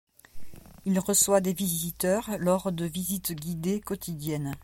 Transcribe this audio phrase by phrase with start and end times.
[0.85, 4.55] Il reçoit des visiteurs lors de visites guidées quotidiennes.